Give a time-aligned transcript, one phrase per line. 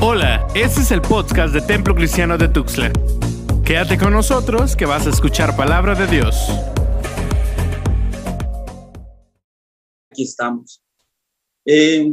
[0.00, 2.92] Hola, este es el podcast de Templo Cristiano de Tuxtla.
[3.64, 6.36] Quédate con nosotros que vas a escuchar palabra de Dios.
[10.08, 10.80] Aquí estamos.
[11.66, 12.12] Eh,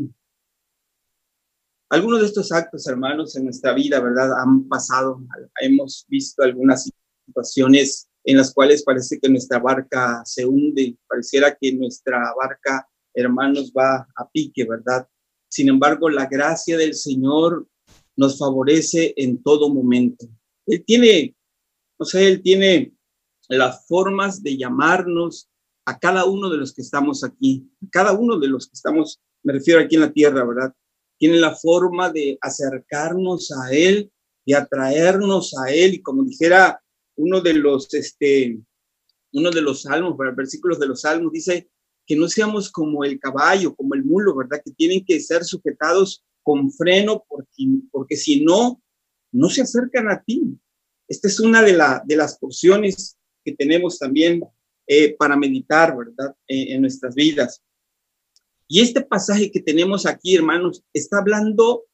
[1.91, 4.31] algunos de estos actos, hermanos, en nuestra vida, ¿verdad?
[4.39, 5.21] Han pasado,
[5.61, 6.89] hemos visto algunas
[7.27, 13.71] situaciones en las cuales parece que nuestra barca se hunde, pareciera que nuestra barca, hermanos,
[13.77, 15.07] va a pique, ¿verdad?
[15.47, 17.67] Sin embargo, la gracia del Señor
[18.15, 20.27] nos favorece en todo momento.
[20.65, 21.35] Él tiene,
[21.99, 22.93] no sé, Él tiene
[23.49, 25.49] las formas de llamarnos
[25.85, 29.21] a cada uno de los que estamos aquí, a cada uno de los que estamos,
[29.43, 30.73] me refiero aquí en la tierra, ¿verdad?
[31.17, 34.11] Tiene la forma de acercarnos a Él,
[34.45, 36.81] de atraernos a Él, y como dijera
[37.15, 38.59] uno de los, este,
[39.33, 41.69] uno de los salmos, versículos de los salmos, dice
[42.07, 44.61] que no seamos como el caballo, como el mulo, ¿verdad?
[44.63, 48.81] Que tienen que ser sujetados con freno porque, porque si no,
[49.31, 50.43] no se acercan a ti.
[51.07, 54.43] Esta es una de, la, de las porciones que tenemos también
[54.87, 56.35] eh, para meditar, ¿verdad?
[56.47, 57.63] Eh, en nuestras vidas.
[58.67, 61.85] Y este pasaje que tenemos aquí, hermanos, está hablando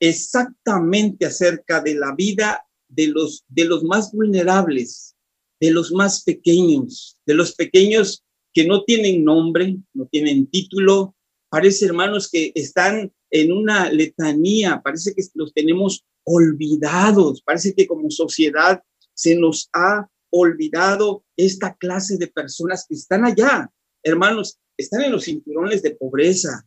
[0.00, 5.14] exactamente acerca de la vida de los, de los más vulnerables,
[5.60, 11.14] de los más pequeños, de los pequeños que no tienen nombre, no tienen título.
[11.50, 18.10] Parece, hermanos, que están en una letanía, parece que los tenemos olvidados, parece que como
[18.10, 18.82] sociedad
[19.14, 23.70] se nos ha olvidado esta clase de personas que están allá.
[24.02, 26.66] Hermanos, están en los cinturones de pobreza,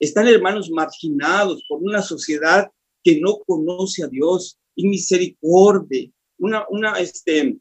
[0.00, 2.70] están hermanos marginados por una sociedad
[3.04, 7.58] que no conoce a Dios y misericordia, una, una, este,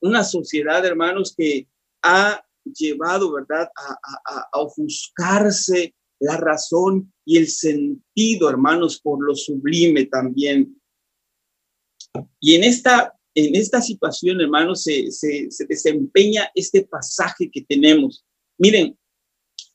[0.00, 1.68] una sociedad, hermanos, que
[2.02, 10.06] ha llevado, ¿verdad?, a, a ofuscarse la razón y el sentido, hermanos, por lo sublime
[10.06, 10.80] también.
[12.38, 18.24] Y en esta, en esta situación, hermanos, se, se, se desempeña este pasaje que tenemos.
[18.58, 18.96] Miren,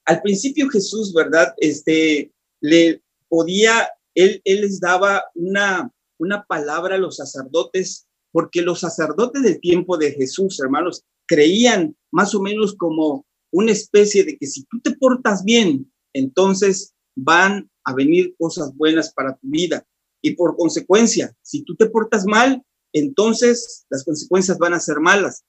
[0.05, 1.53] al principio Jesús, ¿verdad?
[1.57, 2.31] Este,
[2.61, 9.43] le podía, él, él les daba una, una palabra a los sacerdotes, porque los sacerdotes
[9.43, 14.63] del tiempo de Jesús, hermanos, creían más o menos como una especie de que si
[14.65, 19.85] tú te portas bien, entonces van a venir cosas buenas para tu vida.
[20.21, 25.43] Y por consecuencia, si tú te portas mal, entonces las consecuencias van a ser malas.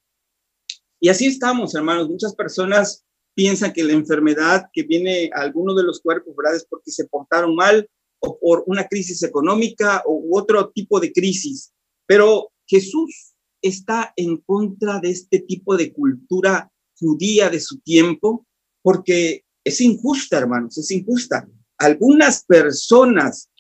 [1.00, 2.09] Y así estamos, hermanos.
[2.09, 6.56] Muchas personas piensan que la enfermedad que viene a alguno de los cuerpos, ¿verdad?
[6.56, 7.89] Es porque se portaron mal
[8.21, 11.72] o por una crisis económica u otro tipo de crisis.
[12.06, 18.47] Pero Jesús está en contra de este tipo de cultura judía de su tiempo,
[18.83, 21.49] porque es injusta, hermanos, es injusta.
[21.79, 23.51] Algunas personas,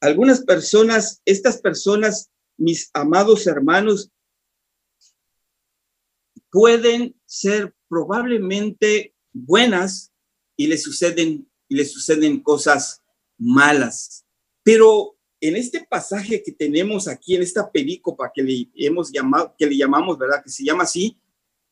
[0.00, 4.10] algunas personas, estas personas, mis amados hermanos,
[6.50, 10.12] pueden ser probablemente buenas
[10.56, 11.48] y le suceden
[11.84, 13.02] suceden cosas
[13.38, 14.24] malas.
[14.62, 15.16] Pero
[15.48, 19.76] en este pasaje que tenemos aquí en esta película que le hemos llamado que le
[19.76, 20.42] llamamos, ¿verdad?
[20.42, 21.18] Que se llama así,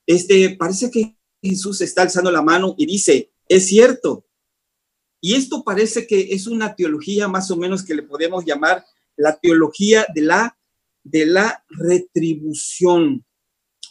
[0.07, 4.27] este parece que Jesús está alzando la mano y dice, es cierto.
[5.23, 8.85] Y esto parece que es una teología más o menos que le podemos llamar
[9.17, 10.59] la teología de la,
[11.03, 13.25] de la retribución.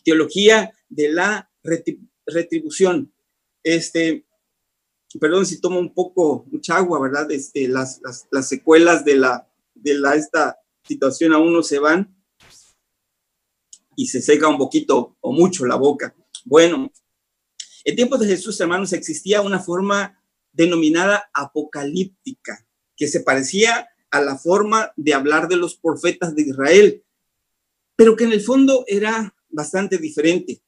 [0.03, 1.49] Teología de la
[2.27, 3.11] retribución.
[3.63, 4.27] Este,
[5.19, 7.31] perdón si tomo un poco, mucha agua, ¿verdad?
[7.31, 7.99] Este, las,
[8.29, 9.50] las, secuelas de la,
[9.81, 12.15] de la, esta situación aún no se van
[13.95, 16.15] y se seca un poquito o mucho la boca.
[16.45, 16.91] Bueno,
[17.83, 20.21] en tiempos de Jesús, hermanos, existía una forma
[20.51, 27.03] denominada apocalíptica, que se parecía a la forma de hablar de los profetas de Israel,
[27.95, 30.61] pero que en el fondo era bastante diferente.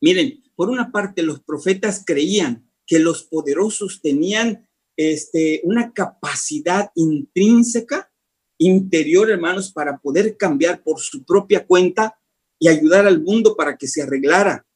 [0.00, 8.10] Miren, por una parte, los profetas creían que los poderosos tenían este, una capacidad intrínseca,
[8.58, 12.18] interior, hermanos, para poder cambiar por su propia cuenta
[12.58, 14.66] y ayudar al mundo para que se arreglara.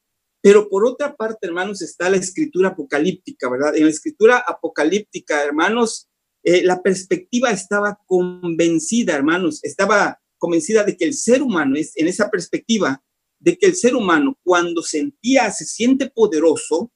[0.41, 3.75] Pero por otra parte, hermanos, está la escritura apocalíptica, ¿verdad?
[3.75, 6.07] En la escritura apocalíptica, hermanos,
[6.43, 12.07] eh, la perspectiva estaba convencida, hermanos, estaba convencida de que el ser humano es en
[12.07, 13.03] esa perspectiva
[13.39, 16.91] de que el ser humano cuando sentía, se siente poderoso,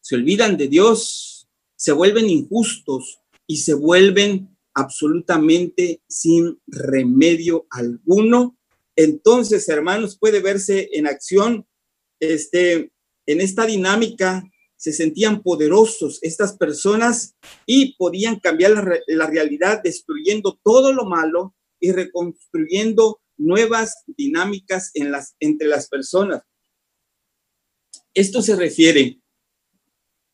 [0.00, 8.56] se olvidan de Dios, se vuelven injustos y se vuelven absolutamente sin remedio alguno.
[8.94, 11.66] Entonces, hermanos, puede verse en acción
[12.20, 12.92] este,
[13.26, 14.44] en esta dinámica
[14.76, 17.34] se sentían poderosos estas personas
[17.66, 25.34] y podían cambiar la, realidad destruyendo todo lo malo y reconstruyendo nuevas dinámicas en las,
[25.40, 26.42] entre las personas.
[28.14, 29.20] Esto se refiere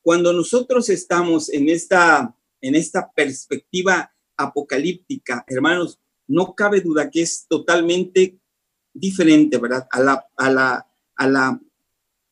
[0.03, 7.47] cuando nosotros estamos en esta, en esta perspectiva apocalíptica, hermanos, no cabe duda que es
[7.49, 8.39] totalmente
[8.93, 9.87] diferente, ¿verdad?
[9.91, 10.87] A la, a la,
[11.17, 11.61] a la,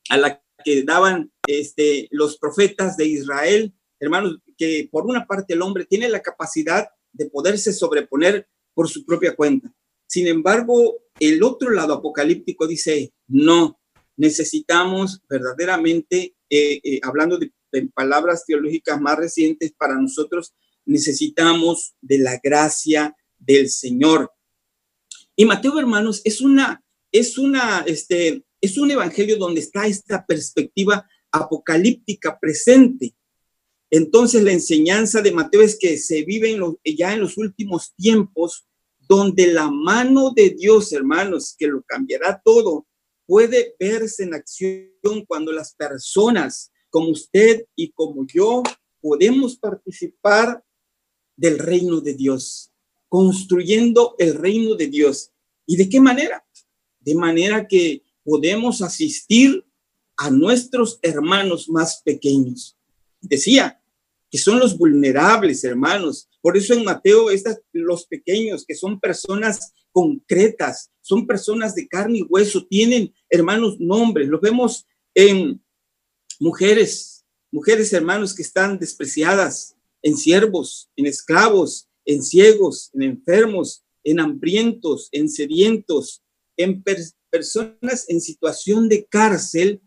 [0.08, 5.62] a la que daban este, los profetas de Israel, hermanos, que por una parte el
[5.62, 9.74] hombre tiene la capacidad de poderse sobreponer por su propia cuenta.
[10.06, 13.80] Sin embargo, el otro lado apocalíptico dice, no,
[14.16, 20.54] necesitamos verdaderamente, eh, eh, hablando de, de palabras teológicas más recientes para nosotros,
[20.84, 24.30] necesitamos de la gracia del Señor.
[25.36, 31.06] Y Mateo, hermanos, es una, es una, este, es un evangelio donde está esta perspectiva
[31.30, 33.14] apocalíptica presente.
[33.90, 38.66] Entonces la enseñanza de Mateo es que se vive ya en los últimos tiempos
[39.00, 42.86] donde la mano de Dios, hermanos, que lo cambiará todo,
[43.26, 48.62] puede verse en acción cuando las personas como usted y como yo
[49.00, 50.62] podemos participar
[51.42, 52.70] del reino de Dios,
[53.08, 55.32] construyendo el reino de Dios.
[55.66, 56.46] ¿Y de qué manera?
[57.00, 59.66] De manera que podemos asistir
[60.16, 62.78] a nuestros hermanos más pequeños.
[63.20, 63.82] Decía
[64.30, 69.72] que son los vulnerables, hermanos, por eso en Mateo, estas, los pequeños, que son personas
[69.90, 74.28] concretas, son personas de carne y hueso, tienen, hermanos, nombres.
[74.28, 75.60] Los vemos en
[76.38, 84.20] mujeres, mujeres, hermanos, que están despreciadas, en siervos, en esclavos, en ciegos, en enfermos, en
[84.20, 86.22] hambrientos, en sedientos,
[86.56, 86.82] en
[87.30, 89.80] personas en situación de cárcel,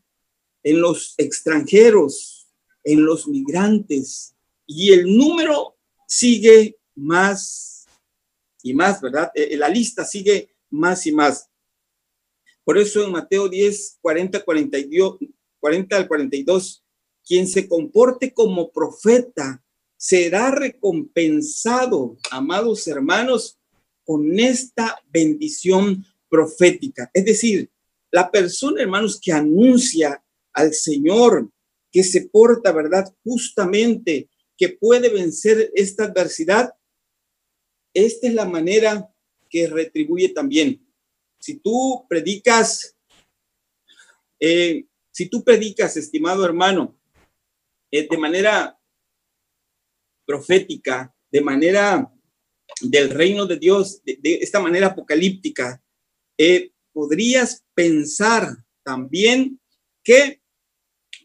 [0.63, 2.47] en los extranjeros,
[2.83, 4.35] en los migrantes.
[4.65, 5.77] Y el número
[6.07, 7.85] sigue más
[8.63, 9.31] y más, ¿verdad?
[9.35, 11.49] Eh, eh, la lista sigue más y más.
[12.63, 15.19] Por eso en Mateo 10, 40, 42,
[15.59, 16.83] 40 al 42,
[17.23, 19.63] quien se comporte como profeta
[19.97, 23.59] será recompensado, amados hermanos,
[24.03, 27.09] con esta bendición profética.
[27.13, 27.71] Es decir,
[28.11, 31.49] la persona, hermanos, que anuncia al Señor,
[31.91, 33.13] que se porta, ¿verdad?
[33.23, 36.73] Justamente que puede vencer esta adversidad,
[37.93, 39.09] esta es la manera
[39.49, 40.85] que retribuye también.
[41.39, 42.95] Si tú predicas,
[44.39, 46.97] eh, si tú predicas, estimado hermano,
[47.91, 48.74] eh, de manera
[50.25, 52.11] profética, de manera
[52.81, 55.81] del reino de Dios, de, esta manera apocalíptica,
[56.37, 59.59] eh, podrías pensar también
[60.03, 60.41] que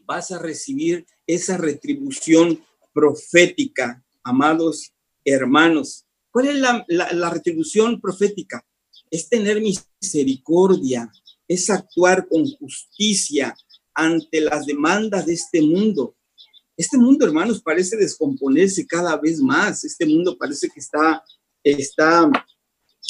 [0.05, 2.63] vas a recibir esa retribución
[2.93, 4.93] profética, amados
[5.23, 6.05] hermanos.
[6.31, 6.55] ¿Cuál es
[6.87, 8.65] la, retribución profética?
[9.09, 11.11] Es tener misericordia,
[11.47, 13.55] es actuar con justicia
[13.93, 16.15] ante las demandas de este mundo.
[16.81, 19.83] Este mundo, hermanos, parece descomponerse cada vez más.
[19.83, 21.23] Este mundo parece que está,
[21.63, 22.27] está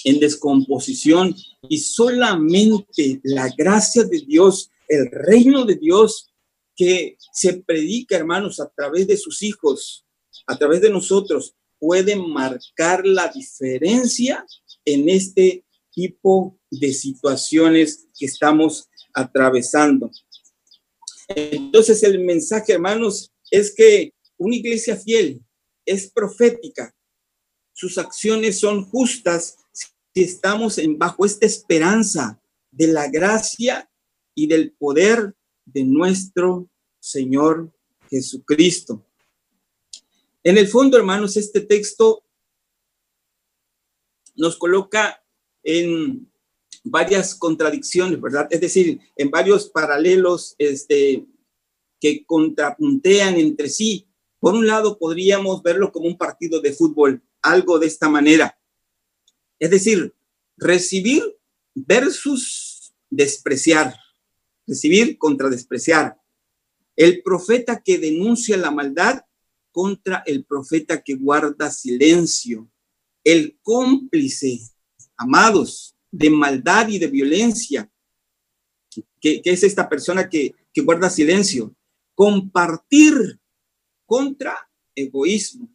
[0.03, 1.33] en descomposición
[1.69, 6.33] y solamente la gracia de Dios, el reino de Dios
[6.75, 10.05] que se predica, hermanos, a través de sus hijos,
[10.47, 14.45] a través de nosotros, puede marcar la diferencia
[14.83, 20.11] en este tipo de situaciones que estamos atravesando.
[21.29, 25.41] Entonces el mensaje, hermanos, es que una iglesia fiel
[25.85, 26.95] es profética.
[27.73, 32.41] Sus acciones son justas si estamos en, bajo esta esperanza
[32.71, 33.89] de la gracia
[34.33, 37.71] y del poder de nuestro Señor
[38.09, 39.05] Jesucristo.
[40.43, 42.23] En el fondo, hermanos, este texto
[44.35, 45.23] nos coloca
[45.63, 46.31] en
[46.83, 48.47] varias contradicciones, ¿verdad?
[48.49, 51.25] Es decir, en varios paralelos este,
[52.01, 54.07] que contrapuntean entre sí.
[54.39, 58.59] Por un lado, podríamos verlo como un partido de fútbol, algo de esta manera.
[59.59, 60.13] Es decir,
[60.57, 61.23] recibir
[61.75, 63.95] versus despreciar,
[64.65, 66.19] recibir contra despreciar
[66.95, 69.21] el profeta que denuncia la maldad
[69.71, 72.69] contra el profeta que guarda silencio,
[73.23, 74.59] el cómplice,
[75.15, 77.89] amados, de maldad y de violencia,
[79.19, 81.75] que, es esta persona que, que guarda silencio,
[82.15, 83.39] compartir
[84.05, 85.73] contra egoísmo,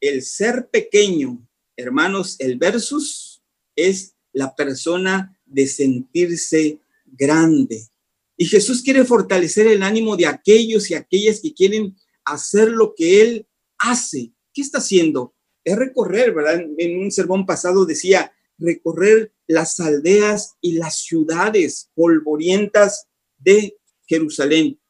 [0.00, 3.42] el ser pequeño, hermanos, el versus
[3.76, 7.88] es la persona de sentirse grande,
[8.36, 13.22] Y Jesús quiere fortalecer el ánimo de aquellos y aquellas que quieren hacer lo que
[13.22, 13.46] Él
[13.78, 14.32] hace.
[14.52, 15.34] ¿Qué está haciendo?
[15.62, 16.64] Es recorrer, ¿verdad?
[16.76, 23.06] En un sermón pasado decía, recorrer las aldeas y las ciudades polvorientas
[23.38, 23.76] de
[24.06, 24.80] Jerusalén.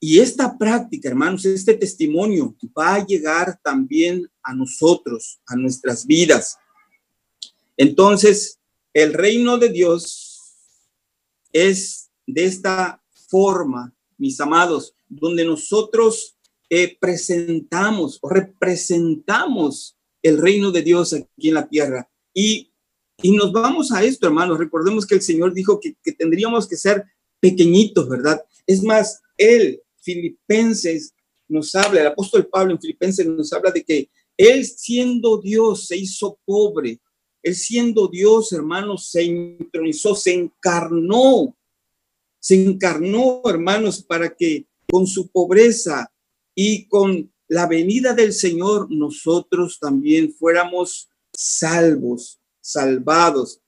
[0.00, 6.56] Y esta práctica, hermanos, este testimonio va a llegar también a nosotros, a nuestras vidas.
[7.76, 8.58] Entonces,
[8.94, 10.54] el reino de Dios
[11.52, 16.36] es de esta forma, mis amados, donde nosotros
[16.70, 22.08] eh, presentamos o representamos el reino de Dios aquí en la tierra.
[22.32, 22.72] Y,
[23.20, 24.58] y nos vamos a esto, hermanos.
[24.58, 27.04] Recordemos que el Señor dijo que, que tendríamos que ser
[27.40, 28.44] pequeñitos, ¿verdad?
[28.66, 31.14] Es más, Él Filipenses
[31.48, 35.96] nos habla, el apóstol Pablo en Filipenses nos habla de que él siendo Dios se
[35.96, 37.00] hizo pobre.
[37.42, 41.56] Él siendo Dios, hermanos, se intronizó, se encarnó.
[42.40, 46.12] Se encarnó, hermanos, para que con su pobreza
[46.54, 53.60] y con la venida del Señor nosotros también fuéramos salvos, salvados.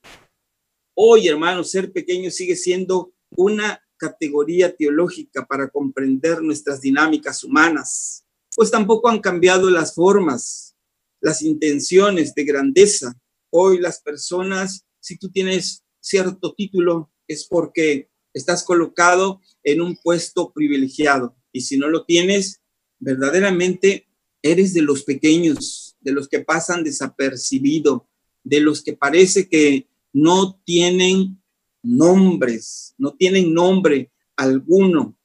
[0.95, 8.25] Hoy, hermanos, ser pequeño sigue siendo una categoría teológica para comprender nuestras dinámicas humanas,
[8.57, 10.75] pues tampoco han cambiado las formas,
[11.21, 13.21] las intenciones de grandeza.
[13.51, 20.51] Hoy las personas, si tú tienes cierto título, es porque estás colocado en un puesto
[20.53, 21.37] privilegiado.
[21.53, 22.63] Y si no lo tienes,
[22.99, 24.09] verdaderamente
[24.43, 28.09] eres de los pequeños, de los que pasan desapercibido,
[28.45, 31.43] de los que parece que no tienen
[31.83, 35.17] nombres, no tienen nombre alguno.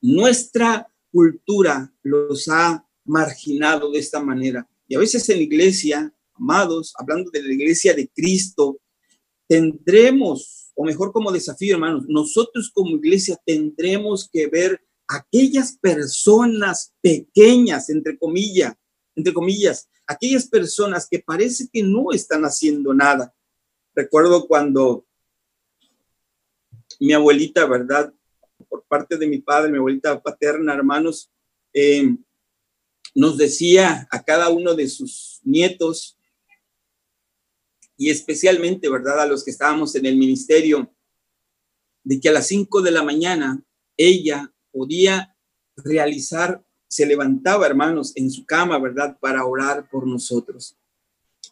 [0.00, 4.68] Nuestra cultura los ha marginado de esta manera.
[4.88, 8.80] Y a veces en la iglesia, amados, hablando de la iglesia de Cristo,
[9.48, 17.90] tendremos, o mejor como desafío, hermanos, nosotros como iglesia tendremos que ver aquellas personas pequeñas,
[17.90, 18.74] entre comillas,
[19.14, 23.34] entre comillas, aquellas personas que parece que no están haciendo nada.
[23.94, 25.06] Recuerdo cuando
[27.02, 28.14] mi abuelita, ¿verdad?
[28.68, 31.32] Por parte de mi padre, mi abuelita paterna, hermanos,
[31.72, 32.14] eh,
[33.12, 36.16] nos decía a cada uno de sus nietos,
[37.96, 39.20] y especialmente, ¿verdad?
[39.20, 40.94] A los que estábamos en el ministerio,
[42.04, 43.60] de que a las 5 de la mañana
[43.96, 45.36] ella podía
[45.74, 49.18] realizar, se levantaba, hermanos, en su cama, ¿verdad?
[49.18, 50.76] Para orar por nosotros.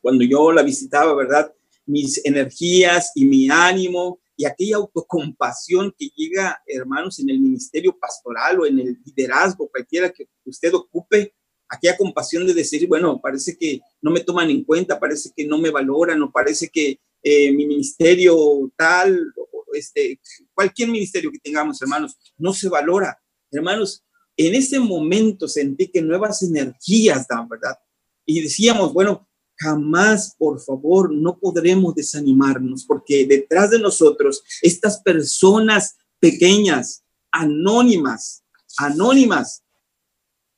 [0.00, 1.52] Cuando yo la visitaba, ¿verdad?
[1.86, 8.58] Mis energías y mi ánimo y aquella autocompasión que llega, hermanos, en el ministerio pastoral
[8.58, 11.34] o en el liderazgo, cualquiera que usted ocupe,
[11.68, 15.58] aquella compasión de decir, bueno, parece que no me toman en cuenta, parece que no
[15.58, 19.30] me valoran, o parece que eh, mi ministerio tal,
[19.74, 20.18] este,
[20.54, 23.22] cualquier ministerio que tengamos, hermanos, no se valora.
[23.50, 24.06] Hermanos,
[24.38, 27.76] en ese momento sentí que nuevas energías dan, ¿verdad?
[28.24, 29.28] Y decíamos, bueno,
[29.60, 38.42] jamás, por favor, no podremos desanimarnos, porque detrás de nosotros, estas personas pequeñas, anónimas,
[38.78, 39.62] anónimas,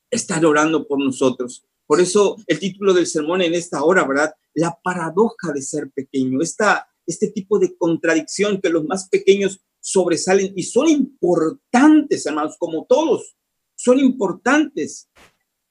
[0.09, 1.65] están orando por nosotros.
[1.85, 4.33] Por eso el título del sermón en esta hora, ¿verdad?
[4.53, 10.53] La paradoja de ser pequeño, esta, este tipo de contradicción que los más pequeños sobresalen
[10.55, 13.35] y son importantes, hermanos, como todos,
[13.75, 15.09] son importantes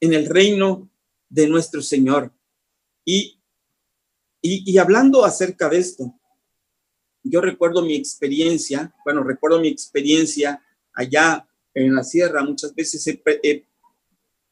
[0.00, 0.90] en el reino
[1.30, 2.34] de nuestro Señor.
[3.04, 3.40] Y,
[4.40, 6.18] y, hablando acerca de esto,
[7.23, 13.66] yo recuerdo mi experiencia, bueno, recuerdo mi experiencia allá en la sierra, muchas veces he,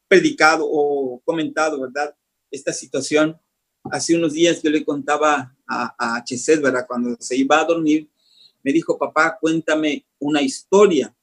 [0.09, 2.17] predicado o comentado, ¿verdad?
[2.51, 3.41] Esta situación.
[3.85, 6.85] Hace unos días yo le contaba a, a Chesed, ¿verdad?
[6.87, 8.11] Cuando se iba a dormir,
[8.63, 11.15] me dijo, papá, cuéntame una historia.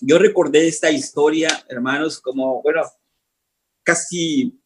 [0.00, 2.82] Yo recordé esta historia, hermanos, como, bueno,
[3.84, 4.60] casi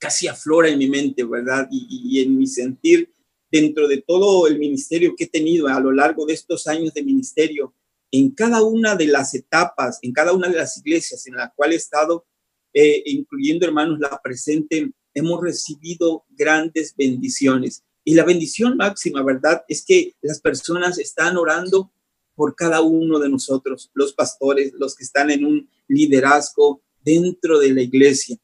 [0.00, 1.68] casi aflora en mi mente, ¿verdad?
[1.70, 3.12] Y, en mi sentir
[3.52, 7.02] dentro de todo el ministerio que he tenido a lo largo de estos años de
[7.02, 7.74] ministerio,
[8.10, 11.72] en cada una de las etapas, en cada una de las iglesias en la cual
[11.72, 12.26] he estado,
[12.72, 17.84] eh, incluyendo hermanos la presente, hemos recibido grandes bendiciones.
[18.02, 19.62] Y la bendición máxima, ¿verdad?
[19.68, 21.92] Es que las personas están orando
[22.34, 27.74] por cada uno de nosotros, los pastores, los que están en un liderazgo dentro de
[27.74, 28.38] la iglesia.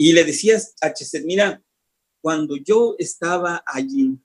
[0.00, 1.60] Y le decías a Chester, mira,
[2.20, 4.16] cuando yo estaba allí,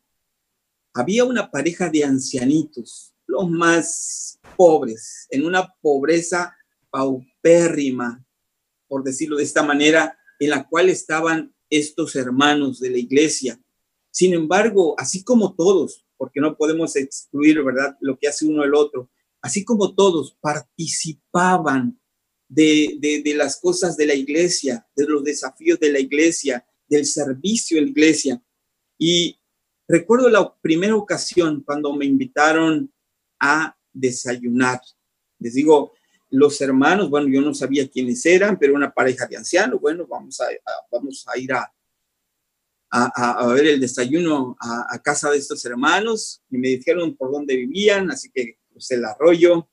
[0.94, 6.56] había una pareja de ancianitos, los más pobres, en una pobreza
[6.92, 8.24] paupérrima,
[8.88, 13.60] por decirlo de esta manera, en la cual estaban estos hermanos de la iglesia.
[14.12, 18.76] Sin embargo, así como todos, porque no podemos excluir, ¿verdad?, lo que hace uno el
[18.76, 19.10] otro.
[19.42, 22.00] Así como todos participaban
[22.48, 27.78] de, de, las cosas de la iglesia, de los desafíos de la iglesia, del servicio
[27.78, 28.44] de la iglesia.
[28.98, 29.40] Y
[29.88, 32.94] recuerdo la primera ocasión cuando me invitaron
[33.40, 34.82] a desayunar.
[35.40, 35.94] Les digo,
[36.30, 40.40] los hermanos, bueno, yo no sabía quiénes eran, pero una pareja de ancianos, bueno, vamos
[40.42, 40.48] a,
[40.92, 41.72] vamos a ir a,
[42.90, 48.12] a, ver el desayuno a, casa de estos hermanos y me dijeron por dónde vivían,
[48.12, 49.68] así que crucé el arroyo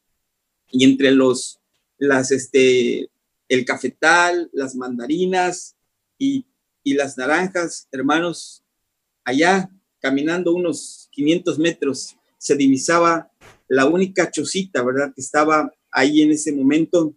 [0.70, 1.59] y entre los,
[2.00, 3.08] las, este,
[3.48, 5.76] el cafetal, las mandarinas
[6.18, 6.46] y,
[6.82, 8.64] y las naranjas, hermanos,
[9.24, 13.30] allá caminando unos 500 metros se divisaba
[13.68, 15.12] la única chocita, ¿verdad?
[15.14, 17.14] Que estaba ahí en ese momento,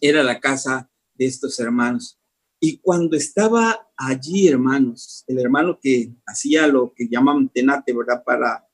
[0.00, 2.18] era la casa de estos hermanos.
[2.58, 8.24] Y cuando estaba allí, hermanos, el hermano que hacía lo que llaman tenate, ¿verdad?
[8.24, 8.66] Para,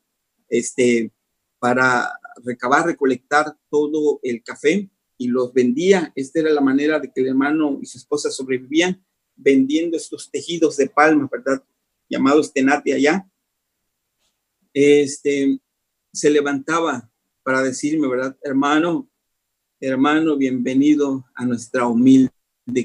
[0.49, 1.13] este,
[1.59, 2.11] para
[2.43, 4.89] recabar, recolectar todo el café
[5.21, 6.11] y los vendía.
[6.17, 9.05] Esta era la manera de que el hermano y su esposa sobrevivían
[9.37, 11.63] vendiendo estos tejidos de palma, ¿verdad?
[12.09, 13.31] Llamados tenate allá.
[14.73, 15.61] Este,
[16.11, 17.13] se levantaba
[17.43, 18.35] para decirme, ¿verdad?
[18.43, 19.11] Hermano,
[19.79, 22.33] hermano, bienvenido a nuestra humilde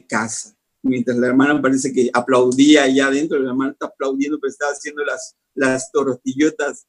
[0.06, 0.58] casa.
[0.82, 5.06] Mientras la hermana parece que aplaudía allá adentro, la hermana está aplaudiendo, pero está haciendo
[5.06, 6.86] las, las tortillotas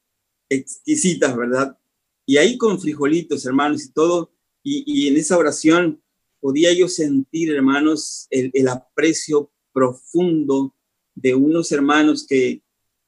[0.48, 1.78] exquisitas, ¿verdad?
[2.26, 4.32] Y ahí con frijolitos, hermanos, y todo,
[4.68, 6.02] y, en esa oración
[6.40, 10.74] podía yo sentir, hermanos, el, el aprecio profundo
[11.14, 12.62] de unos hermanos que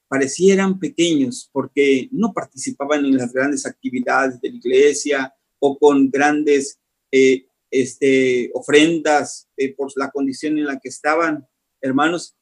[0.09, 6.79] parecieran pequeños porque no participaban en las grandes actividades de la iglesia o con grandes
[7.11, 11.47] eh, este, ofrendas eh, por la condición en la que estaban,
[11.81, 12.35] hermanos.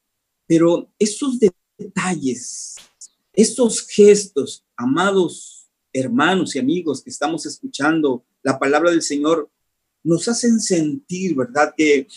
[0.45, 1.39] Pero esos
[1.77, 2.75] detalles,
[3.33, 5.56] esos gestos, amados
[5.93, 9.49] hermanos y amigos que estamos escuchando la palabra del Señor,
[10.03, 11.73] nos hacen sentir, ¿verdad?
[11.75, 12.07] Que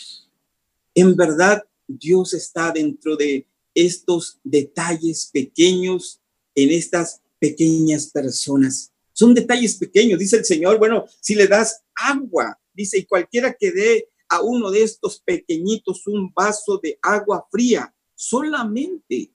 [0.94, 6.20] en verdad Dios está dentro de estos detalles pequeños
[6.54, 8.92] en estas pequeñas personas.
[9.12, 10.78] Son detalles pequeños, dice el Señor.
[10.78, 16.06] Bueno, si le das agua, dice, y cualquiera que dé a uno de estos pequeñitos
[16.06, 19.32] un vaso de agua fría, solamente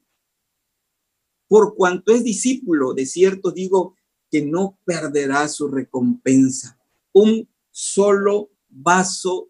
[1.48, 3.95] por cuanto es discípulo, de cierto digo
[4.36, 6.78] que no perderá su recompensa.
[7.14, 9.48] Un solo vaso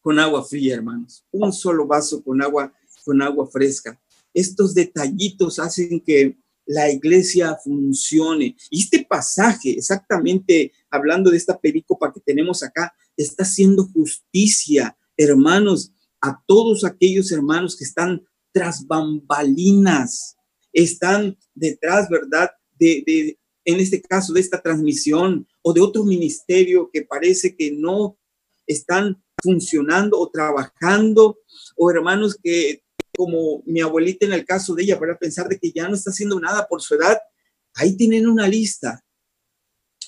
[0.00, 1.24] con agua fría, hermanos.
[1.30, 2.72] Un solo vaso con agua
[3.04, 3.96] con agua fresca.
[4.34, 6.36] Estos detallitos hacen que
[6.66, 8.56] la iglesia funcione.
[8.70, 15.92] Y este pasaje, exactamente hablando de esta pericopa que tenemos acá, está haciendo justicia, hermanos,
[16.20, 20.36] a todos aquellos hermanos que están tras bambalinas,
[20.72, 22.50] están detrás, ¿verdad?
[22.80, 28.18] De, en este caso, de esta transmisión o de otro ministerio que parece que no
[28.66, 31.38] están funcionando o trabajando,
[31.76, 32.82] o hermanos que
[33.16, 36.10] como mi abuelita en el caso de ella, para pensar de que ya no está
[36.10, 37.18] haciendo nada por su edad,
[37.74, 39.04] ahí tienen una lista.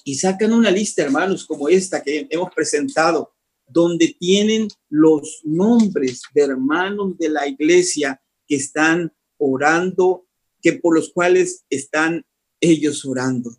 [0.05, 3.35] Y sacan una lista, hermanos, como esta que hemos presentado,
[3.67, 10.27] donde tienen los nombres de hermanos de la iglesia que están orando,
[10.61, 12.25] que por los cuales están
[12.64, 13.57] ellos orando.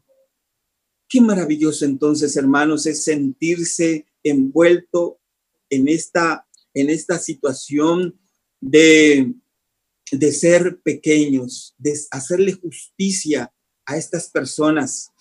[1.07, 5.19] Qué maravilloso entonces, hermanos, es sentirse envuelto
[5.69, 8.19] en esta, en esta situación
[8.59, 9.33] de,
[10.11, 13.53] de ser pequeños, de hacerle justicia
[13.85, 15.11] a estas personas,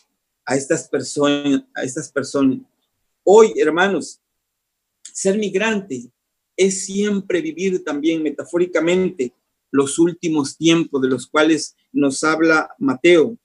[0.46, 2.60] a estas personas, a estas personas.
[3.22, 4.20] Hoy, hermanos,
[5.12, 6.10] ser migrante
[6.56, 9.34] es siempre vivir también metafóricamente
[9.70, 13.36] los últimos tiempos de los cuales nos habla Mateo,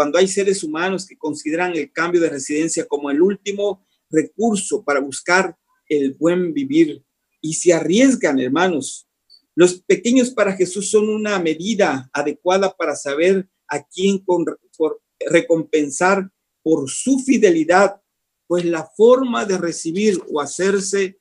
[0.00, 4.98] cuando hay seres humanos que consideran el cambio de residencia como el último recurso para
[4.98, 5.54] buscar
[5.90, 7.04] el buen vivir
[7.42, 9.06] y se arriesgan, hermanos,
[9.54, 14.24] los pequeños para Jesús son una medida adecuada para saber a quién
[15.28, 16.30] recompensar
[16.62, 18.00] por su fidelidad,
[18.46, 21.18] pues la forma de recibir o hacerse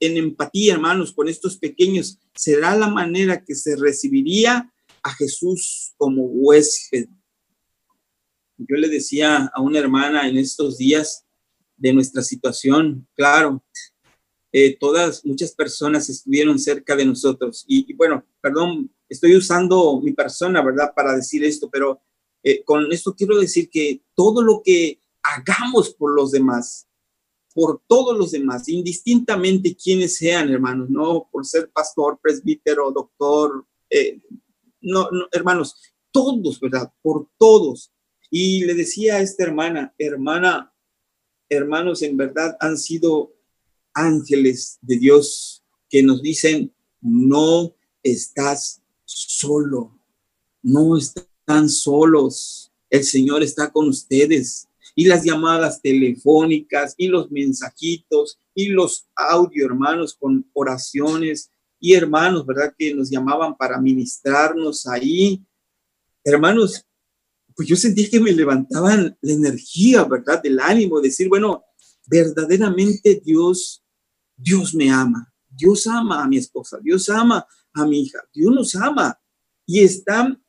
[0.00, 6.24] en empatía, hermanos, con estos pequeños será la manera que se recibiría a Jesús como
[6.24, 7.08] huésped.
[8.58, 11.24] Yo le decía a una hermana en estos días
[11.76, 13.62] de nuestra situación, claro,
[14.50, 17.64] eh, todas, muchas personas estuvieron cerca de nosotros.
[17.68, 22.00] Y, bueno, perdón, estoy usando mi persona, ¿verdad?, para decir esto, pero
[22.42, 26.88] eh, con esto quiero decir que todo lo que hagamos por los demás,
[27.54, 34.20] por todos los demás, indistintamente quienes sean, hermanos, no por ser pastor, presbítero, doctor, eh,
[34.80, 35.76] no, no, hermanos,
[36.10, 36.92] todos, ¿verdad?
[37.02, 37.92] Por todos.
[38.30, 40.72] Y le decía a esta hermana, hermana,
[41.48, 43.34] hermanos, en verdad han sido
[43.94, 49.98] ángeles de Dios que nos dicen, no estás solo,
[50.62, 54.68] no están solos, el Señor está con ustedes.
[54.94, 62.44] Y las llamadas telefónicas y los mensajitos y los audio hermanos con oraciones y hermanos,
[62.44, 62.74] ¿verdad?
[62.76, 65.44] Que nos llamaban para ministrarnos ahí.
[66.24, 66.84] Hermanos,
[67.58, 70.40] pues yo sentí que me levantaban la energía, ¿verdad?
[70.40, 71.64] Del ánimo, decir, bueno,
[72.06, 73.84] verdaderamente Dios,
[74.36, 75.34] Dios me ama.
[75.48, 77.44] Dios ama a mi esposa, Dios ama
[77.74, 79.20] a mi hija, Dios nos ama.
[79.66, 80.40] Y están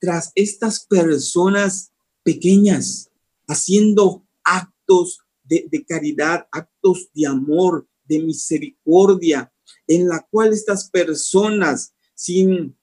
[0.00, 1.92] tras estas personas
[2.24, 3.12] pequeñas,
[3.46, 9.52] haciendo actos de, de caridad, actos de amor, de misericordia,
[9.86, 12.76] en la cual estas personas, sin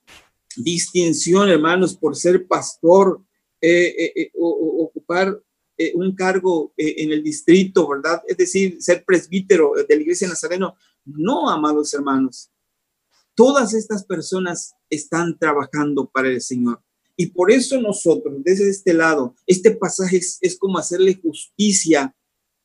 [0.56, 3.22] distinción, hermanos, por ser pastor,
[4.34, 5.42] ocupar
[5.96, 8.22] un cargo en el distrito, ¿verdad?
[8.28, 10.76] Es decir, ser presbítero de la iglesia nazareno.
[11.06, 12.50] No, amados hermanos.
[13.36, 16.82] Todas estas personas están trabajando para el Señor.
[17.16, 22.16] Y por eso nosotros, desde este lado, este pasaje es, es como hacerle justicia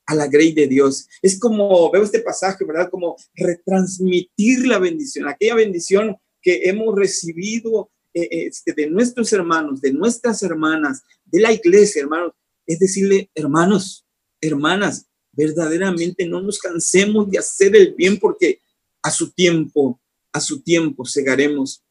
[0.06, 1.06] a la grey de Dios.
[1.20, 2.90] Es como, veo este pasaje, ¿verdad?
[2.90, 7.97] Como retransmitir la bendición, aquella bendición que hemos recibido eh,
[8.30, 12.32] este, de nuestros hermanos, de nuestras hermanas, de la iglesia, hermanos.
[12.66, 14.06] Es decirle, hermanos,
[14.40, 18.60] hermanas, verdaderamente no nos cansemos de hacer el bien porque
[19.02, 20.00] a su tiempo,
[20.32, 21.82] a su tiempo segaremos.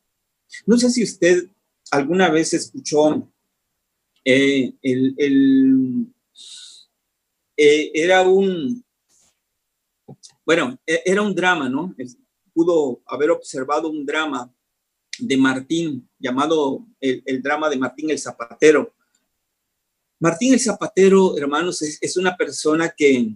[0.66, 1.48] No sé si usted
[1.92, 3.32] alguna vez escuchó
[4.26, 5.16] eh, el
[7.58, 8.86] eh, era un,
[10.46, 11.96] bueno, e, era un drama, ¿no?
[12.54, 14.54] Pudo haber observado un drama
[15.20, 18.94] de Martín, llamado el, drama de Martín el Zapatero.
[20.20, 23.36] Martín el Zapatero, hermanos, es, una persona que,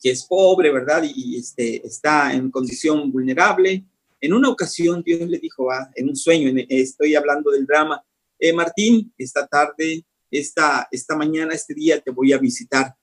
[0.00, 1.02] que, es pobre, ¿verdad?
[1.04, 3.84] Y, este, está en condición vulnerable.
[4.20, 8.04] En una ocasión Dios le dijo, ah, en un sueño, estoy hablando del drama,
[8.38, 12.94] eh, Martín, esta tarde, esta, esta mañana, este día te voy a visitar.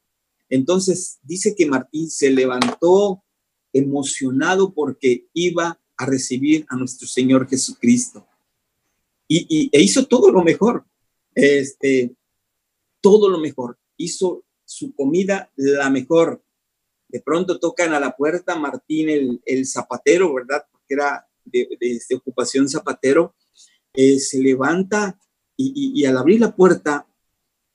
[0.49, 3.23] Entonces dice que Martín se levantó
[3.73, 8.27] emocionado porque iba a recibir a nuestro Señor Jesucristo.
[9.27, 10.85] Y, e hizo todo lo mejor,
[11.35, 12.15] este,
[13.01, 13.77] todo lo mejor.
[13.97, 16.43] Hizo su comida la mejor.
[17.09, 20.65] De pronto tocan a la puerta Martín el, zapatero, ¿verdad?
[20.71, 21.67] Porque era de,
[22.15, 23.35] ocupación zapatero.
[23.93, 25.19] Eh, se levanta
[25.59, 27.07] y al abrir la puerta,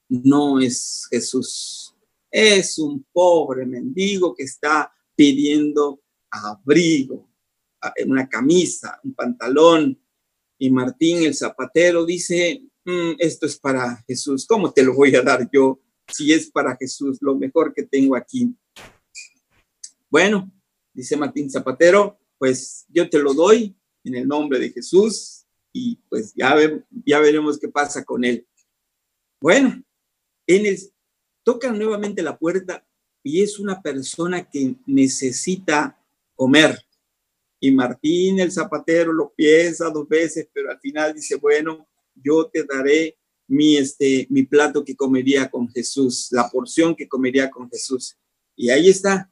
[0.09, 1.93] no es Jesús
[2.33, 7.29] es un pobre mendigo que está pidiendo abrigo,
[8.07, 9.99] una camisa, un pantalón.
[10.59, 14.47] Y Martín, el zapatero, dice, mm, esto es para Jesús.
[14.47, 18.16] ¿Cómo te lo voy a dar yo si es para Jesús lo mejor que tengo
[18.16, 18.55] aquí?
[20.11, 20.53] Bueno,
[20.92, 26.35] dice Martín Zapatero, pues yo te lo doy en el nombre de Jesús y pues
[26.35, 26.55] ya,
[27.07, 28.47] ya veremos qué pasa con él.
[29.40, 29.83] Bueno,
[30.47, 30.79] en el,
[31.42, 32.87] tocan nuevamente la puerta
[33.23, 35.99] y es una persona que necesita
[36.35, 36.79] comer.
[37.64, 42.64] Y Martín el zapatero lo piensa dos veces, pero al final dice, bueno, yo te
[42.64, 48.16] daré mi, este, mi plato que comería con Jesús, la porción que comería con Jesús.
[48.57, 49.31] Y ahí está.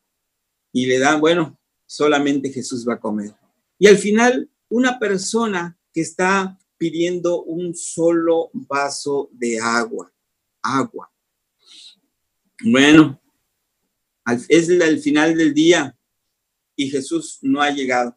[0.72, 3.34] Y le dan, bueno, solamente Jesús va a comer.
[3.80, 10.12] Y al final, una persona que está pidiendo un solo vaso de agua,
[10.62, 11.12] agua.
[12.62, 13.20] Bueno,
[14.48, 15.96] es el final del día
[16.76, 18.16] y Jesús no ha llegado.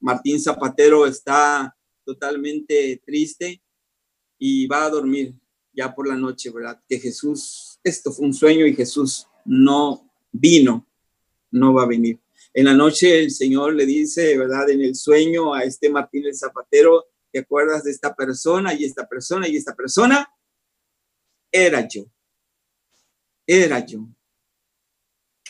[0.00, 3.62] Martín Zapatero está totalmente triste
[4.38, 5.34] y va a dormir
[5.72, 6.80] ya por la noche, ¿verdad?
[6.88, 10.86] Que Jesús, esto fue un sueño y Jesús no vino,
[11.50, 12.18] no va a venir.
[12.52, 14.70] En la noche el Señor le dice, ¿verdad?
[14.70, 19.48] En el sueño a este Martín Zapatero, ¿te acuerdas de esta persona y esta persona
[19.48, 20.28] y esta persona?
[21.50, 22.06] Era yo
[23.46, 24.06] era yo.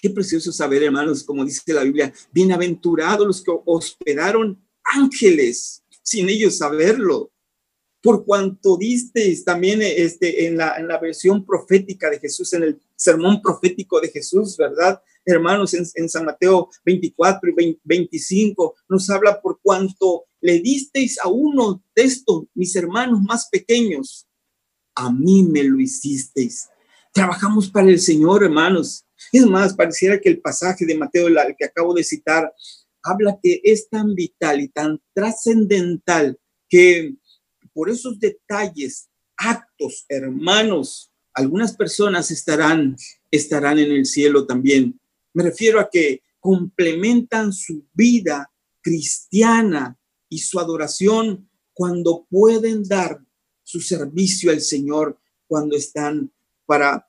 [0.04, 6.58] Qué precioso saber, hermanos, como dice la Biblia, bienaventurados los que hospedaron ángeles sin ellos
[6.58, 7.32] saberlo.
[8.02, 12.80] Por cuanto disteis también este, en, la, en la versión profética de Jesús, en el
[12.94, 15.00] sermón profético de Jesús, ¿verdad?
[15.24, 21.82] Hermanos, en, San Mateo 24 y 25 nos habla por cuanto le disteis a uno
[21.96, 24.26] de estos, mis hermanos más pequeños,
[24.94, 26.68] a mí me lo hicisteis.
[27.10, 29.03] Trabajamos para el Señor, hermanos.
[29.32, 32.52] Es más, pareciera que el pasaje de Mateo, el que acabo de citar,
[33.02, 37.14] habla que es tan vital y tan trascendental que
[37.72, 42.96] por esos detalles, actos, hermanos, algunas personas estarán,
[43.30, 45.00] estarán en el cielo también.
[45.32, 53.20] Me refiero a que complementan su vida cristiana y su adoración cuando pueden dar
[53.62, 56.32] su servicio al Señor, cuando están
[56.66, 57.08] para,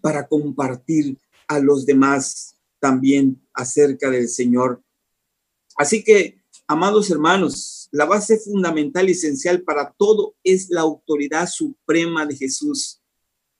[0.00, 4.82] para compartir a los demás también acerca del Señor.
[5.76, 12.26] Así que, amados hermanos, la base fundamental y esencial para todo es la autoridad suprema
[12.26, 13.00] de Jesús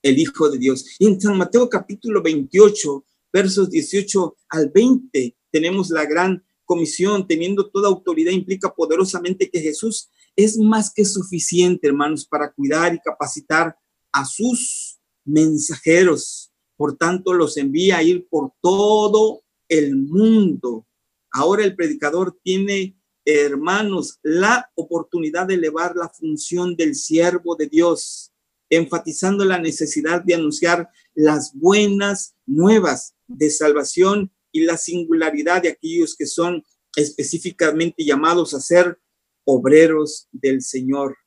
[0.01, 0.85] el Hijo de Dios.
[0.99, 7.69] Y en San Mateo capítulo 28, versos 18 al 20, tenemos la gran comisión, teniendo
[7.69, 13.77] toda autoridad, implica poderosamente que Jesús es más que suficiente, hermanos, para cuidar y capacitar
[14.11, 16.51] a sus mensajeros.
[16.77, 20.87] Por tanto, los envía a ir por todo el mundo.
[21.31, 28.31] Ahora el predicador tiene, hermanos, la oportunidad de elevar la función del siervo de Dios
[28.69, 36.15] enfatizando la necesidad de anunciar las buenas nuevas de salvación y la singularidad de aquellos
[36.15, 36.63] que son
[36.95, 38.99] específicamente llamados a ser
[39.45, 41.17] obreros del Señor.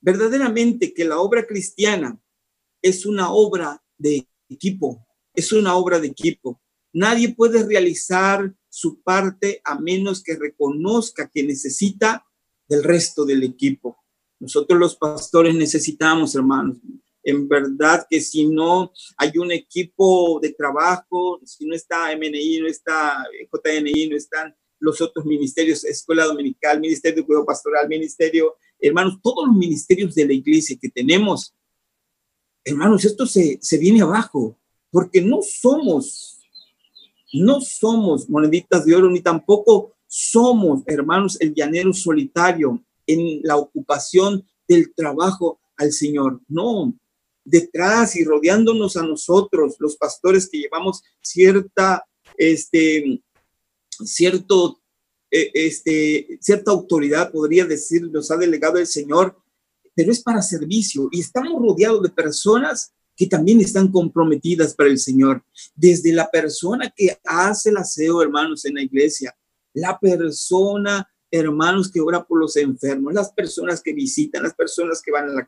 [0.00, 2.20] Verdaderamente que la obra cristiana
[2.82, 6.60] es una obra de equipo, es una obra de equipo.
[6.92, 12.24] Nadie puede realizar su parte a menos que reconozca que necesita
[12.68, 13.96] del resto del equipo.
[14.38, 16.78] Nosotros los pastores necesitamos, hermanos,
[17.22, 22.66] en verdad que si no hay un equipo de trabajo, si no está MNI, no
[22.66, 29.18] está JNI, no están los otros ministerios, Escuela Dominical, Ministerio de Cuidado Pastoral, Ministerio, hermanos,
[29.22, 31.54] todos los ministerios de la iglesia que tenemos,
[32.64, 34.56] hermanos, esto se, se viene abajo,
[34.90, 36.40] porque no somos,
[37.32, 44.44] no somos moneditas de oro, ni tampoco somos, hermanos, el llanero solitario, en la ocupación
[44.68, 46.40] del trabajo al Señor.
[46.48, 46.94] No,
[47.44, 52.04] detrás y rodeándonos a nosotros, los pastores que llevamos cierta,
[52.36, 53.22] este,
[54.04, 54.80] cierto,
[55.30, 59.36] eh, este, cierta autoridad, podría decir, nos ha delegado el Señor,
[60.00, 64.98] pero es para servicio y estamos rodeados de personas que también están comprometidas para el
[64.98, 65.44] Señor.
[65.74, 69.36] Desde la persona que hace el aseo, hermanos, en la iglesia,
[69.74, 75.12] la persona hermanos que ora por los enfermos, las personas que visitan, las personas que
[75.12, 75.46] van a la,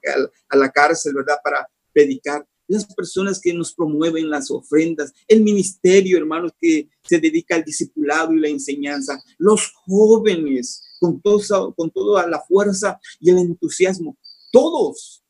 [0.51, 1.39] a la cárcel, ¿verdad?
[1.43, 7.55] Para predicar, las personas que nos promueven las ofrendas, el ministerio, hermanos, que se dedica
[7.55, 13.39] al discipulado y la enseñanza, los jóvenes, con, todo, con toda la fuerza y el
[13.39, 14.17] entusiasmo,
[14.53, 15.25] todos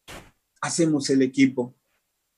[0.60, 1.74] hacemos el equipo.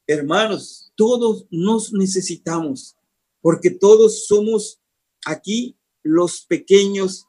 [0.07, 2.97] Hermanos, todos nos necesitamos,
[3.41, 4.81] porque todos somos
[5.25, 7.27] aquí los pequeños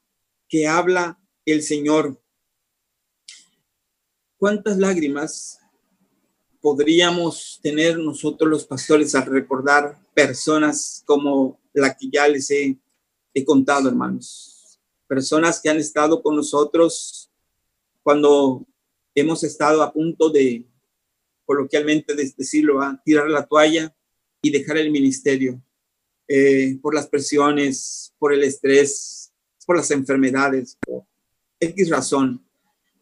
[0.47, 2.21] que habla el Señor.
[4.37, 5.57] ¿Cuántas lágrimas
[6.59, 12.77] podríamos tener nosotros los pastores al recordar personas como la que ya les he,
[13.45, 14.79] contado, hermanos?
[15.07, 17.31] Personas que han estado con nosotros
[18.03, 18.67] cuando
[19.15, 20.65] hemos estado a punto de,
[21.45, 23.95] coloquialmente decirlo, a tirar la toalla
[24.41, 25.61] y dejar el ministerio
[26.27, 29.31] eh, por las presiones, por el estrés,
[29.65, 31.03] por las enfermedades, por
[31.59, 32.45] X razón.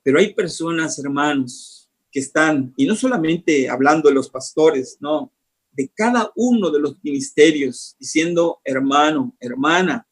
[0.04, 5.34] Pero hay personas, hermanos, que están, y no solamente hablando de los pastores, no,
[5.72, 10.08] de cada uno de los ministerios, diciendo, hermano, hermana,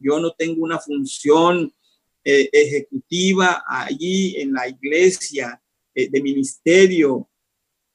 [0.00, 1.72] yo no tengo una función
[2.30, 5.62] eh, ejecutiva allí en la iglesia
[5.94, 7.26] eh, de ministerio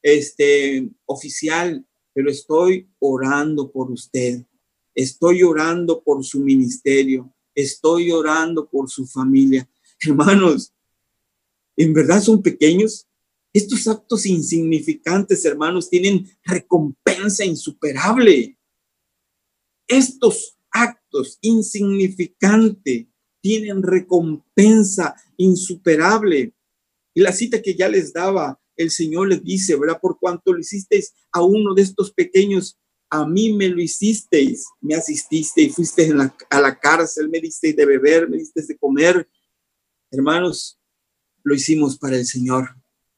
[0.02, 4.44] este, oficial, pero estoy orando por usted,
[4.96, 9.70] estoy orando por su ministerio, estoy orando por su familia.
[10.02, 10.74] Hermanos,
[11.78, 13.08] en verdad son pequeños.
[13.54, 18.58] Estos actos insignificantes, hermanos, tienen recompensa insuperable.
[19.88, 23.13] Estos actos insignificantes
[23.44, 26.54] tienen recompensa insuperable.
[27.14, 30.00] Y la cita que ya les daba, el Señor les dice, ¿verdad?
[30.02, 32.80] Por cuanto lo hicisteis a uno de estos pequeños,
[33.10, 36.10] a mí me lo hicisteis, me asististeis, fuiste
[36.50, 39.30] a la cárcel, me disteis de beber, me disteis de comer.
[40.10, 40.80] Hermanos,
[41.44, 42.70] lo hicimos para el Señor.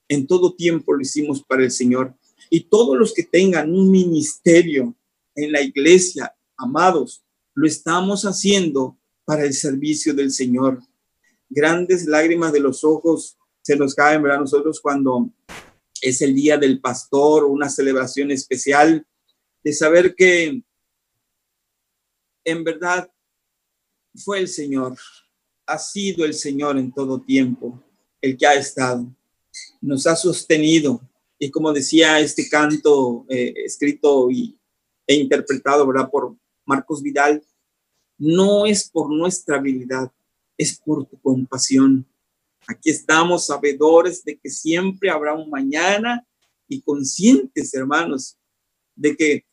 [0.08, 2.16] En todo tiempo lo hicimos para el Señor.
[2.50, 4.96] Y todos los que tengan un ministerio
[5.36, 10.82] en la iglesia, amados, lo estamos haciendo para el servicio del Señor.
[11.50, 14.40] Grandes lágrimas de los ojos se nos caen, ¿verdad?
[14.40, 15.32] Nosotros cuando
[16.02, 19.06] es el día del pastor una celebración especial,
[19.64, 20.62] de saber que
[22.44, 23.10] en verdad
[24.16, 24.96] fue el Señor,
[25.66, 27.84] ha sido el Señor en todo tiempo,
[28.22, 29.12] el que ha estado.
[29.82, 31.02] nos ha sostenido.
[31.40, 34.58] Y como decía este canto eh, escrito y,
[35.08, 36.10] e interpretado, ¿verdad?
[36.10, 36.36] Por
[36.66, 37.44] Marcos Vidal,
[38.18, 40.12] no es por nuestra habilidad,
[40.58, 42.06] es por tu compasión.
[42.68, 46.26] Aquí estamos sabedores de que siempre habrá un mañana
[46.68, 48.38] y conscientes, hermanos,
[48.96, 49.46] de que,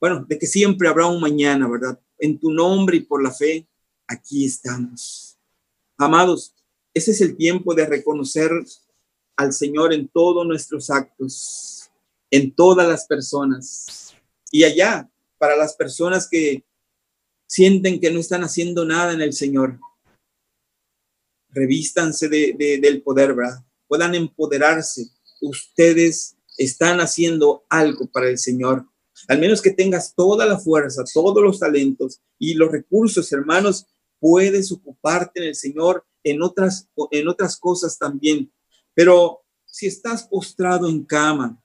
[0.00, 2.00] bueno, de que siempre habrá un mañana, ¿verdad?
[2.18, 3.68] En tu nombre y por la fe,
[4.06, 5.38] aquí estamos.
[5.96, 6.54] Amados,
[6.92, 8.50] ese es el tiempo de reconocer
[9.36, 11.90] al Señor en todos nuestros actos,
[12.30, 14.14] en todas las personas.
[14.50, 16.64] Y allá, para las personas que
[17.50, 19.80] sienten que no están haciendo nada en el Señor,
[21.48, 23.34] revístanse de, del poder.
[23.88, 25.08] Puedan empoderarse.
[25.40, 28.86] Ustedes están haciendo algo para el Señor.
[29.26, 33.84] Al menos que tengas toda la fuerza, todos los talentos y los recursos, hermanos,
[34.20, 38.52] puedes ocuparte en el Señor en otras, en otras cosas también.
[38.94, 41.60] Pero si estás postrado en cama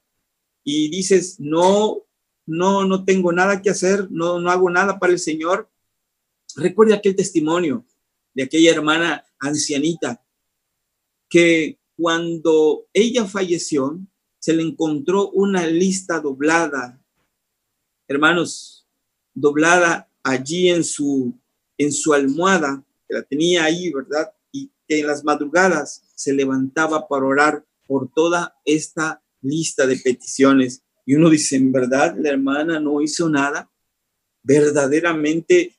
[0.64, 2.02] y dices, no,
[2.48, 5.70] no, no tengo nada que hacer, no, no hago nada para el Señor,
[6.56, 7.86] recuerda aquel testimonio
[8.34, 10.22] de aquella hermana ancianita
[11.30, 14.00] que cuando ella falleció,
[14.40, 17.02] se le encontró una lista doblada,
[18.08, 18.86] hermanos,
[19.34, 21.34] doblada allí en su,
[21.78, 24.32] en su almohada, que la tenía ahí, ¿verdad?
[24.52, 30.84] Y que en las madrugadas se levantaba para orar por toda esta lista de peticiones.
[31.06, 33.72] Y uno dice, en verdad, la hermana no hizo nada,
[34.44, 35.76] verdaderamente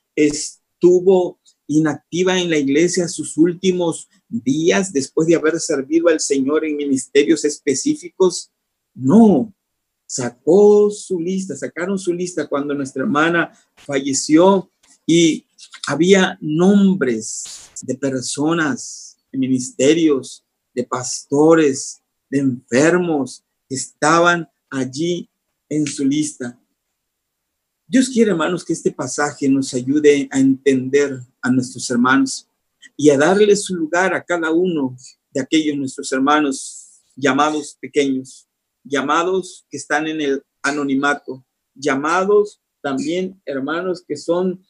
[0.77, 6.77] estuvo inactiva en la iglesia sus últimos días después de haber servido al Señor en
[6.77, 8.51] ministerios específicos.
[8.93, 9.53] No,
[10.05, 14.69] sacó su lista, sacaron su lista cuando nuestra hermana falleció
[15.05, 15.45] y
[15.87, 25.27] había nombres de personas, de ministerios, de pastores, de enfermos que estaban allí
[25.69, 26.59] en su lista.
[27.89, 32.45] Dios quiere, hermanos, que este pasaje nos ayude a entender a nuestros hermanos
[32.97, 34.97] y a darle su lugar a cada uno
[35.31, 38.45] de aquellos nuestros hermanos llamados pequeños,
[38.83, 44.61] llamados que están en el anonimato, llamados también hermanos que son,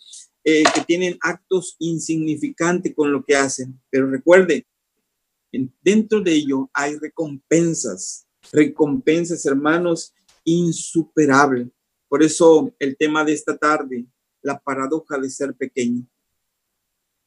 [0.44, 3.82] eh, que tienen actos insignificantes con lo que hacen.
[3.90, 4.68] Pero recuerde,
[5.82, 11.70] dentro de ello hay recompensas, recompensas, hermanos, insuperables
[12.08, 14.06] por eso el tema de esta tarde,
[14.42, 16.08] la paradoja de ser pequeño.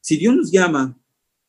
[0.00, 0.98] Si Dios nos llama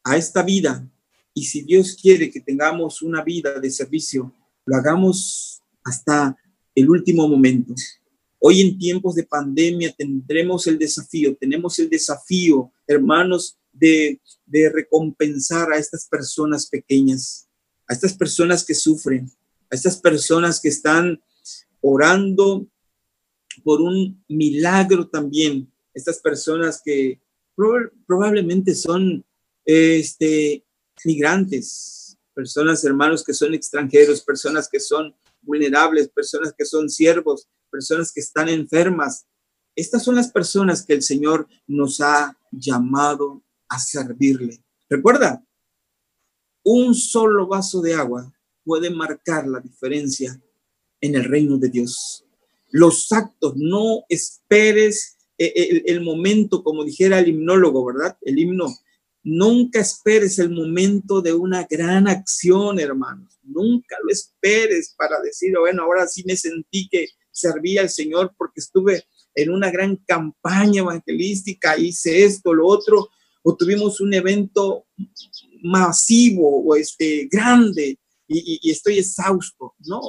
[0.04, 0.88] a esta vida
[1.34, 4.34] y si Dios quiere que tengamos una vida de servicio,
[4.66, 6.38] lo hagamos hasta
[6.76, 7.74] el último momento.
[8.40, 15.72] Hoy en tiempos de pandemia tendremos el desafío, tenemos el desafío, hermanos, de, de recompensar
[15.72, 17.48] a estas personas pequeñas,
[17.88, 19.32] a estas personas que sufren,
[19.70, 21.22] a estas personas que están
[21.82, 22.68] orando
[23.64, 25.72] por un milagro también.
[25.94, 27.22] Estas personas que
[28.08, 29.26] probablemente son
[29.66, 30.66] este,
[31.04, 38.12] migrantes, personas, hermanos que son extranjeros, personas que son vulnerables, personas que son siervos, personas
[38.12, 39.26] que están enfermas.
[39.76, 44.64] Estas son las personas que el Señor nos ha llamado a servirle.
[44.90, 45.44] Recuerda,
[46.64, 48.32] un solo vaso de agua
[48.64, 50.40] puede marcar la diferencia
[51.00, 52.26] en el reino de Dios
[52.72, 58.18] los actos, no esperes eh, el, momento, como dijera el himnólogo, ¿verdad?
[58.22, 58.68] El himno,
[59.24, 65.84] nunca esperes el momento de una gran acción, hermanos, nunca lo esperes para decir, bueno,
[65.84, 69.04] ahora sí me sentí que servía al Señor porque estuve
[69.34, 73.10] en una gran campaña evangelística, hice esto, lo otro,
[73.44, 74.86] o tuvimos un evento
[75.64, 79.74] masivo o este grande y, y estoy exhausto.
[79.80, 80.02] No,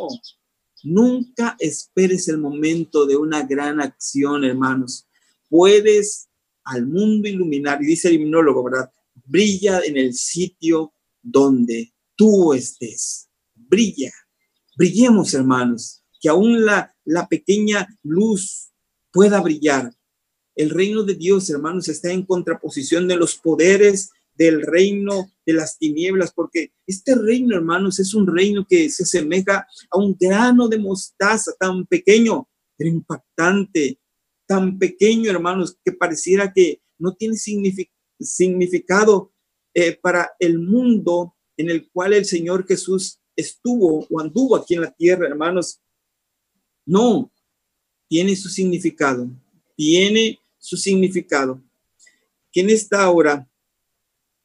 [0.85, 5.07] Nunca esperes el momento de una gran acción, hermanos.
[5.49, 6.29] Puedes
[6.65, 8.91] al mundo iluminar, y dice el himnólogo, ¿verdad?
[9.25, 13.29] Brilla en el sitio donde tú estés.
[13.55, 14.13] Brilla.
[14.77, 18.71] Brillemos, hermanos, que aún la, la pequeña luz
[19.13, 19.95] pueda brillar.
[20.55, 25.79] El reino de Dios, hermanos, está en contraposición de los poderes del reino de las
[25.79, 30.79] tinieblas, porque este reino, hermanos, es un reino que se asemeja a un grano de
[30.79, 33.99] mostaza tan pequeño, pero impactante,
[34.47, 37.37] tan pequeño, hermanos, que pareciera que no tiene
[38.19, 39.33] significado
[39.75, 44.83] eh, para el mundo en el cual el Señor Jesús estuvo o anduvo aquí en
[44.83, 45.81] la tierra, hermanos.
[46.85, 47.33] No,
[48.09, 49.31] tiene su significado,
[49.77, 51.63] tiene su significado.
[52.53, 53.49] Que en esta hora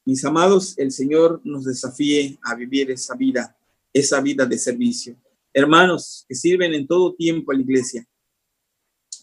[0.08, 3.54] mis amados, el Señor nos desafíe a vivir esa vida
[3.94, 5.16] esa vida de servicio.
[5.54, 8.08] Hermanos que sirven en todo tiempo a la iglesia,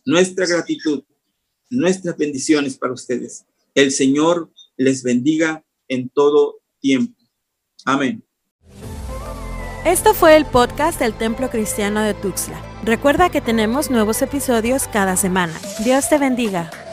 [0.04, 1.02] nuestra gratitud,
[1.70, 3.44] nuestras bendiciones para ustedes.
[3.74, 7.18] El Señor les bendiga en todo tiempo.
[7.84, 8.22] Amén.
[9.86, 12.60] Esto fue el podcast del Templo Cristiano de Tuxtla.
[12.84, 15.58] Recuerda que tenemos nuevos episodios cada semana.
[15.84, 16.83] Dios te bendiga.